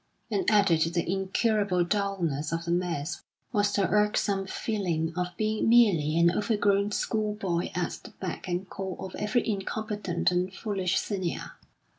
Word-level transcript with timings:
And 0.31 0.49
added 0.49 0.81
to 0.81 0.89
the 0.89 1.07
incurable 1.07 1.83
dulness 1.83 2.51
of 2.51 2.65
the 2.65 2.71
mess 2.71 3.21
was 3.51 3.71
the 3.71 3.87
irksome 3.87 4.47
feeling 4.47 5.13
of 5.15 5.27
being 5.37 5.69
merely 5.69 6.17
an 6.17 6.31
overgrown 6.31 6.91
schoolboy 6.91 7.69
at 7.75 7.99
the 8.03 8.09
beck 8.19 8.47
and 8.47 8.67
call 8.67 8.97
of 9.05 9.13
every 9.13 9.47
incompetent 9.47 10.31
and 10.31 10.51
foolish 10.51 10.97
senior. 10.97 11.51